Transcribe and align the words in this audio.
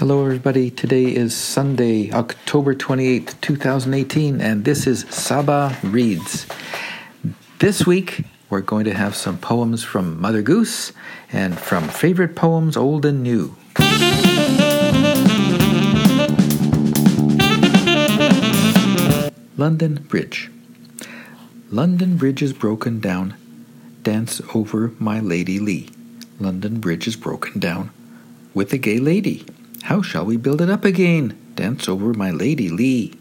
Hello, 0.00 0.24
everybody. 0.24 0.70
Today 0.70 1.14
is 1.14 1.36
Sunday, 1.36 2.10
October 2.10 2.74
28th, 2.74 3.38
2018, 3.42 4.40
and 4.40 4.64
this 4.64 4.86
is 4.86 5.00
Saba 5.10 5.76
Reads. 5.82 6.46
This 7.58 7.86
week, 7.86 8.24
we're 8.48 8.62
going 8.62 8.86
to 8.86 8.94
have 8.94 9.14
some 9.14 9.36
poems 9.36 9.84
from 9.84 10.18
Mother 10.18 10.40
Goose 10.40 10.94
and 11.30 11.58
from 11.58 11.86
Favorite 11.86 12.34
Poems 12.34 12.78
Old 12.78 13.04
and 13.04 13.22
New. 13.22 13.54
London 19.58 19.96
Bridge. 20.08 20.50
London 21.70 22.16
Bridge 22.16 22.40
is 22.40 22.54
broken 22.54 23.00
down. 23.00 23.34
Dance 24.02 24.40
over 24.54 24.94
my 24.98 25.20
Lady 25.20 25.58
Lee. 25.58 25.90
London 26.38 26.80
Bridge 26.80 27.06
is 27.06 27.16
broken 27.16 27.60
down 27.60 27.90
with 28.54 28.72
a 28.72 28.78
gay 28.78 28.98
lady. 28.98 29.44
How 29.90 30.02
shall 30.02 30.24
we 30.24 30.36
build 30.36 30.60
it 30.60 30.70
up 30.70 30.84
again? 30.84 31.36
Dance 31.56 31.88
over 31.88 32.14
my 32.14 32.30
Lady 32.30 32.68
Lee. 32.68 33.12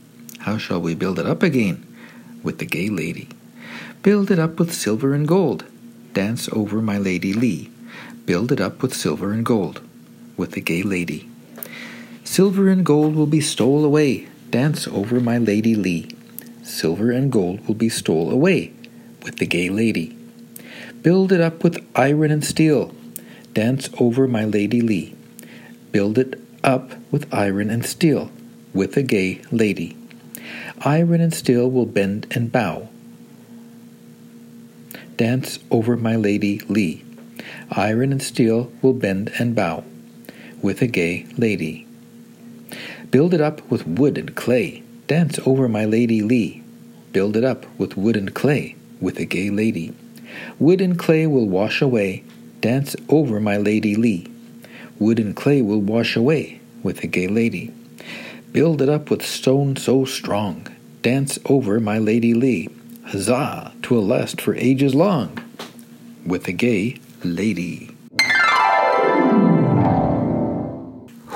How 0.42 0.60
shall 0.60 0.80
we 0.80 0.94
build 0.94 1.18
it 1.18 1.26
up 1.26 1.42
again? 1.42 1.84
With 2.44 2.60
the 2.60 2.66
gay 2.68 2.90
lady. 2.90 3.28
Build 4.04 4.30
it 4.30 4.38
up 4.38 4.60
with 4.60 4.72
silver 4.72 5.16
and 5.16 5.28
gold. 5.28 5.66
Dance 6.14 6.48
over 6.54 6.80
my 6.80 7.00
Lady 7.00 7.34
Lee. 7.34 7.72
Build 8.28 8.52
it 8.52 8.62
up 8.62 8.84
with 8.84 8.94
silver 8.94 9.32
and 9.32 9.44
gold. 9.44 9.82
With 10.38 10.52
the 10.52 10.62
gay 10.62 10.84
lady. 10.84 11.28
Silver 12.24 12.70
and 12.70 12.86
gold 12.86 13.16
will 13.16 13.26
be 13.26 13.42
stole 13.42 13.84
away. 13.84 14.28
Dance 14.52 14.88
over 14.90 15.20
my 15.20 15.40
Lady 15.40 15.74
Lee. 15.74 16.16
Silver 16.62 17.10
and 17.10 17.32
gold 17.32 17.68
will 17.68 17.74
be 17.74 17.90
stole 17.90 18.30
away. 18.30 18.72
With 19.24 19.38
the 19.38 19.48
gay 19.48 19.70
lady. 19.70 20.16
Build 21.02 21.32
it 21.32 21.42
up 21.42 21.64
with 21.64 21.84
iron 21.96 22.30
and 22.30 22.46
steel. 22.46 22.94
Dance 23.56 23.90
over 24.00 24.28
my 24.28 24.46
Lady 24.46 24.82
Lee. 24.82 25.16
Build 25.92 26.20
it 26.20 26.40
up 26.64 26.92
with 27.12 27.34
iron 27.34 27.70
and 27.70 27.86
steel, 27.86 28.32
with 28.74 28.96
a 28.98 29.04
gay 29.04 29.42
lady. 29.52 29.98
Iron 30.82 31.22
and 31.22 31.34
steel 31.34 31.70
will 31.70 31.86
bend 31.86 32.28
and 32.32 32.52
bow. 32.52 32.90
Dance 35.18 35.60
over 35.70 35.98
my 35.98 36.16
Lady 36.16 36.60
Lee. 36.70 37.04
Iron 37.72 38.12
and 38.12 38.24
steel 38.24 38.72
will 38.82 38.94
bend 38.94 39.32
and 39.38 39.54
bow, 39.54 39.84
with 40.62 40.82
a 40.82 40.88
gay 40.88 41.26
lady. 41.38 41.86
Build 43.12 43.34
it 43.34 43.42
up 43.42 43.62
with 43.70 43.88
wood 43.88 44.18
and 44.18 44.36
clay. 44.36 44.84
Dance 45.08 45.40
over 45.46 45.68
my 45.68 45.86
Lady 45.86 46.22
Lee. 46.22 46.64
Build 47.12 47.36
it 47.36 47.44
up 47.44 47.66
with 47.78 47.98
wood 47.98 48.16
and 48.16 48.34
clay, 48.34 48.76
with 49.02 49.20
a 49.20 49.26
gay 49.26 49.50
lady. 49.50 49.94
Wood 50.60 50.80
and 50.80 50.98
clay 50.98 51.26
will 51.26 51.48
wash 51.48 51.82
away. 51.82 52.24
Dance 52.62 52.96
over 53.10 53.40
my 53.40 53.58
Lady 53.58 53.96
Lee. 53.96 54.28
Wood 55.00 55.18
and 55.18 55.34
clay 55.34 55.62
will 55.62 55.82
wash 55.82 56.16
away 56.18 56.60
with 56.84 57.04
a 57.04 57.08
gay 57.08 57.28
lady. 57.28 57.74
Build 58.52 58.82
it 58.82 58.90
up 58.90 59.10
with 59.10 59.26
stone 59.26 59.78
so 59.78 60.04
strong. 60.04 60.68
Dance 61.02 61.40
over 61.46 61.80
my 61.80 61.98
Lady 61.98 62.34
Lee. 62.34 62.70
Huzzah! 63.06 63.72
Twill 63.82 64.06
last 64.06 64.42
for 64.42 64.56
ages 64.56 64.94
long. 64.94 65.42
With 66.26 66.48
a 66.48 66.52
gay 66.52 67.00
lady. 67.24 67.96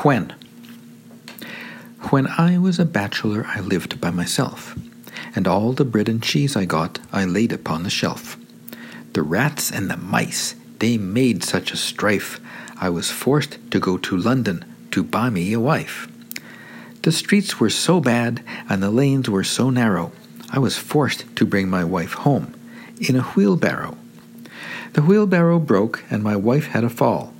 When? 0.03 0.35
When 2.09 2.27
I 2.27 2.57
was 2.57 2.79
a 2.79 2.85
bachelor, 2.85 3.45
I 3.47 3.61
lived 3.61 4.01
by 4.01 4.11
myself, 4.11 4.77
and 5.35 5.47
all 5.47 5.71
the 5.71 5.85
bread 5.85 6.09
and 6.09 6.21
cheese 6.21 6.57
I 6.57 6.65
got 6.65 6.99
I 7.13 7.23
laid 7.23 7.53
upon 7.53 7.83
the 7.83 7.89
shelf. 7.89 8.37
The 9.13 9.23
rats 9.23 9.71
and 9.71 9.89
the 9.89 9.95
mice, 9.95 10.55
they 10.83 10.97
made 10.97 11.41
such 11.45 11.71
a 11.71 11.77
strife 11.77 12.41
I 12.77 12.89
was 12.89 13.09
forced 13.09 13.57
to 13.71 13.79
go 13.79 13.97
to 13.99 14.17
London 14.17 14.65
to 14.91 15.01
buy 15.01 15.29
me 15.29 15.53
a 15.53 15.59
wife. 15.61 16.09
The 17.03 17.11
streets 17.13 17.57
were 17.57 17.69
so 17.69 18.01
bad 18.01 18.43
and 18.67 18.83
the 18.83 18.91
lanes 18.91 19.29
were 19.29 19.45
so 19.45 19.69
narrow, 19.69 20.11
I 20.51 20.59
was 20.59 20.77
forced 20.77 21.23
to 21.37 21.45
bring 21.45 21.69
my 21.69 21.85
wife 21.85 22.11
home 22.27 22.53
in 22.99 23.15
a 23.15 23.21
wheelbarrow. 23.21 23.95
The 24.91 25.03
wheelbarrow 25.03 25.59
broke 25.59 26.03
and 26.09 26.21
my 26.21 26.35
wife 26.35 26.65
had 26.65 26.83
a 26.83 26.89
fall. 26.89 27.33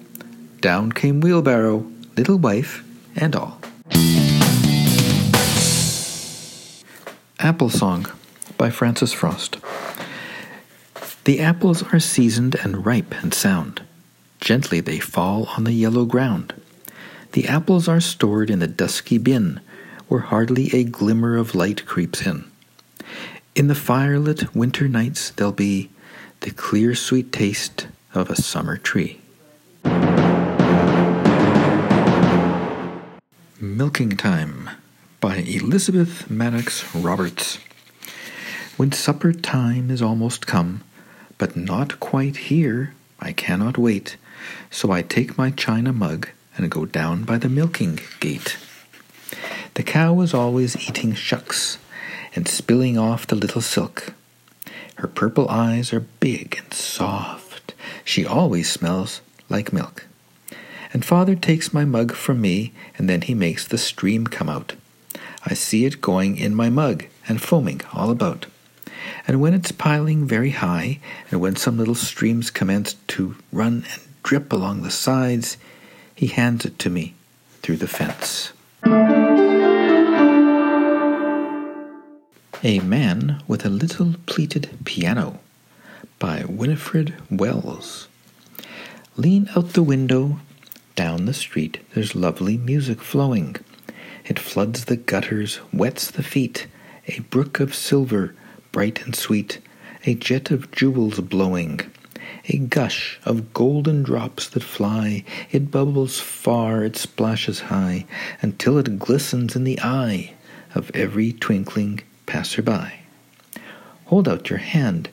Down 0.62 0.94
came 0.94 1.20
wheelbarrow, 1.20 1.86
little 2.16 2.38
wife, 2.38 2.82
and 3.14 3.36
all. 3.36 3.60
Apple 7.40 7.70
Song 7.70 8.08
by 8.58 8.70
Frances 8.70 9.12
Frost. 9.12 9.58
The 11.26 11.40
apples 11.40 11.84
are 11.94 12.00
seasoned 12.00 12.56
and 12.56 12.86
ripe 12.86 13.14
and 13.24 13.34
sound. 13.34 13.82
Gently 14.42 14.82
they 14.82 15.00
fall 15.00 15.48
on 15.58 15.64
the 15.64 15.72
yellow 15.72 16.06
ground. 16.06 16.54
The 17.32 17.48
apples 17.48 17.88
are 17.88 18.02
stored 18.02 18.50
in 18.50 18.60
the 18.60 18.68
dusky 18.68 19.18
bin, 19.18 19.62
where 20.08 20.20
hardly 20.20 20.70
a 20.74 20.84
glimmer 20.84 21.38
of 21.38 21.56
light 21.56 21.86
creeps 21.86 22.26
in. 22.26 22.44
In 23.56 23.68
the 23.68 23.74
firelit 23.74 24.54
winter 24.54 24.88
nights 24.88 25.30
there'll 25.32 25.54
be 25.54 25.90
the 26.42 26.52
clear 26.52 26.94
sweet 26.94 27.32
taste 27.32 27.88
of 28.14 28.30
a 28.30 28.36
summer 28.36 28.78
tree. 28.78 29.22
Milking 33.60 34.18
Time 34.18 34.70
by 35.22 35.38
Elizabeth 35.38 36.28
Madox 36.30 36.84
Roberts. 37.02 37.60
When 38.76 38.92
supper 38.92 39.32
time 39.32 39.90
is 39.90 40.02
almost 40.02 40.46
come, 40.46 40.84
but 41.38 41.56
not 41.56 42.00
quite 42.00 42.36
here, 42.38 42.94
I 43.20 43.32
cannot 43.32 43.78
wait 43.78 44.18
so 44.70 44.92
I 44.92 45.02
take 45.02 45.38
my 45.38 45.52
china 45.52 45.94
mug 45.94 46.30
and 46.58 46.70
go 46.70 46.86
down 46.86 47.24
by 47.24 47.38
the 47.38 47.50
milking 47.50 48.00
gate. 48.20 48.58
The 49.76 49.84
cow 49.84 50.20
is 50.22 50.34
always 50.34 50.90
eating 50.90 51.14
shucks 51.14 51.78
and 52.36 52.48
spilling 52.48 52.98
off 52.98 53.28
the 53.28 53.36
little 53.36 53.62
silk. 53.62 54.14
Her 54.96 55.08
purple 55.08 55.50
eyes 55.50 55.94
are 55.94 56.06
big 56.20 56.58
and 56.58 56.74
soft. 56.74 57.74
She 58.04 58.26
always 58.26 58.72
smells 58.72 59.22
like 59.50 59.74
milk. 59.74 60.08
And 60.92 61.04
father 61.04 61.36
takes 61.36 61.74
my 61.74 61.86
mug 61.86 62.14
from 62.14 62.40
me, 62.40 62.72
and 62.98 63.10
then 63.10 63.22
he 63.22 63.34
makes 63.34 63.68
the 63.68 63.80
stream 63.80 64.28
come 64.28 64.48
out. 64.48 64.74
I 65.44 65.56
see 65.56 65.86
it 65.86 66.02
going 66.02 66.38
in 66.38 66.54
my 66.54 66.70
mug 66.70 67.06
and 67.28 67.42
foaming 67.42 67.82
all 67.94 68.12
about. 68.12 68.46
And 69.26 69.40
when 69.40 69.54
it's 69.54 69.72
piling 69.72 70.26
very 70.26 70.50
high, 70.52 71.00
and 71.32 71.40
when 71.40 71.56
some 71.56 71.78
little 71.78 71.96
streams 71.96 72.52
commence 72.52 72.96
to 73.08 73.36
run 73.52 73.86
and 73.92 74.02
drip 74.22 74.52
along 74.52 74.82
the 74.82 74.92
sides, 74.92 75.58
he 76.14 76.28
hands 76.28 76.66
it 76.66 76.78
to 76.80 76.90
me 76.90 77.14
through 77.62 77.78
the 77.78 77.88
fence. 77.88 78.52
A 82.66 82.80
Man 82.80 83.42
with 83.48 83.66
a 83.66 83.70
Little 83.70 84.16
Pleated 84.26 84.70
Piano 84.86 85.40
by 86.20 86.44
Winifred 86.46 87.14
Welles. 87.30 88.08
Lean 89.18 89.50
out 89.56 89.74
the 89.74 89.84
window. 89.84 90.40
Down 90.96 91.26
the 91.26 91.34
street, 91.34 91.80
there's 91.94 92.16
lovely 92.16 92.58
music 92.58 93.02
flowing. 93.02 93.56
It 94.26 94.40
floods 94.40 94.86
the 94.86 94.96
gutters, 94.96 95.60
wets 95.74 96.12
the 96.12 96.24
feet. 96.24 96.68
A 97.08 97.20
brook 97.20 97.60
of 97.60 97.76
silver, 97.76 98.34
bright 98.74 99.06
and 99.06 99.16
sweet, 99.16 99.60
a 100.06 100.14
jet 100.16 100.52
of 100.52 100.70
jewels 100.72 101.22
blowing 101.22 101.80
a 102.50 102.58
gush 102.58 103.20
of 103.26 103.54
golden 103.54 104.04
drops 104.04 104.50
that 104.50 104.64
fly. 104.64 105.24
It 105.52 105.72
bubbles 105.72 106.20
far, 106.20 106.84
it 106.84 106.98
splashes 106.98 107.62
high, 107.62 108.06
until 108.42 108.78
it 108.78 109.00
glistens 109.00 109.56
in 109.56 109.64
the 109.64 109.80
eye 109.82 110.34
of 110.76 110.92
every 110.94 111.32
twinkling 111.32 112.02
passer-by. 112.26 113.00
Hold 114.06 114.28
out 114.28 114.50
your 114.50 114.60
hand, 114.60 115.10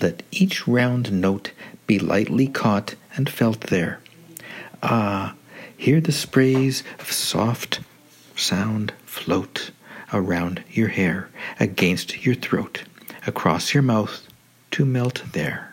let 0.00 0.22
each 0.30 0.66
round 0.66 1.12
note 1.12 1.52
be 1.86 1.98
lightly 1.98 2.46
caught 2.46 2.94
and 3.14 3.28
felt 3.28 3.62
there. 3.62 4.00
Ah, 4.82 5.34
hear 5.76 6.00
the 6.00 6.12
sprays 6.12 6.82
of 6.98 7.12
soft 7.12 7.80
sound 8.34 8.92
float 9.04 9.70
around 10.12 10.64
your 10.70 10.88
hair, 10.88 11.28
against 11.60 12.24
your 12.24 12.34
throat, 12.34 12.84
across 13.26 13.74
your 13.74 13.82
mouth, 13.82 14.26
to 14.72 14.84
melt 14.84 15.22
there 15.32 15.70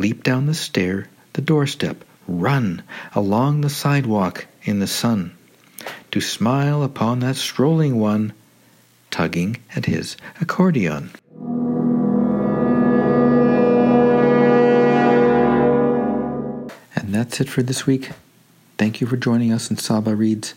leap 0.00 0.22
down 0.22 0.46
the 0.46 0.54
stair, 0.54 1.06
the 1.34 1.42
doorstep, 1.42 2.04
run 2.26 2.82
along 3.14 3.60
the 3.60 3.68
sidewalk 3.68 4.46
in 4.62 4.78
the 4.78 4.86
sun, 4.86 5.36
to 6.10 6.20
smile 6.20 6.82
upon 6.82 7.20
that 7.20 7.36
strolling 7.36 7.98
one 7.98 8.32
tugging 9.10 9.58
at 9.76 9.84
his 9.84 10.16
accordion. 10.40 11.10
And 16.96 17.14
that's 17.14 17.40
it 17.40 17.48
for 17.48 17.62
this 17.62 17.86
week. 17.86 18.10
Thank 18.78 19.00
you 19.02 19.06
for 19.06 19.18
joining 19.18 19.52
us 19.52 19.70
in 19.70 19.76
Saba 19.76 20.14
Reads. 20.14 20.54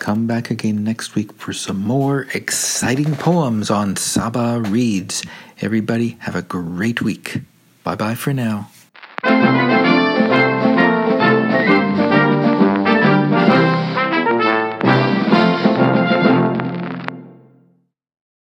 Come 0.00 0.26
back 0.26 0.50
again 0.50 0.82
next 0.82 1.14
week 1.14 1.30
for 1.34 1.52
some 1.52 1.78
more 1.78 2.26
exciting 2.32 3.16
poems 3.16 3.70
on 3.70 3.96
Saba 3.96 4.62
Reads. 4.66 5.22
Everybody, 5.60 6.16
have 6.20 6.34
a 6.34 6.40
great 6.40 7.02
week. 7.02 7.42
Bye 7.84 7.96
bye 7.96 8.14
for 8.14 8.32
now. 8.32 8.70